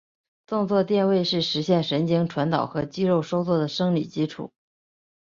[0.47, 4.51] 动作电位是实现神经传导和肌肉收缩的生理基础。